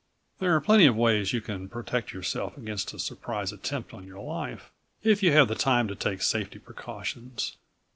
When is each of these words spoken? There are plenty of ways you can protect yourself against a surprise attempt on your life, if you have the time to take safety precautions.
There 0.39 0.55
are 0.55 0.61
plenty 0.61 0.87
of 0.87 0.95
ways 0.95 1.31
you 1.31 1.41
can 1.41 1.69
protect 1.69 2.11
yourself 2.11 2.57
against 2.57 2.91
a 2.91 2.97
surprise 2.97 3.53
attempt 3.53 3.93
on 3.93 4.07
your 4.07 4.19
life, 4.23 4.71
if 5.03 5.21
you 5.21 5.31
have 5.33 5.47
the 5.47 5.53
time 5.53 5.87
to 5.89 5.95
take 5.95 6.23
safety 6.23 6.57
precautions. 6.57 7.55